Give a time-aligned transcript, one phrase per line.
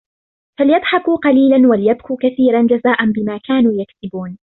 [0.59, 4.37] فليضحكوا قليلا وليبكوا كثيرا جزاء بما كانوا يكسبون